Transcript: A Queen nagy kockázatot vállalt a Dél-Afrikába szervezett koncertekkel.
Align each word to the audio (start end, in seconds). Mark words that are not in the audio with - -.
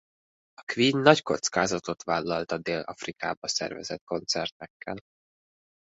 A 0.53 0.63
Queen 0.73 0.99
nagy 0.99 1.21
kockázatot 1.21 2.03
vállalt 2.03 2.51
a 2.51 2.57
Dél-Afrikába 2.57 3.47
szervezett 3.47 4.03
koncertekkel. 4.03 4.97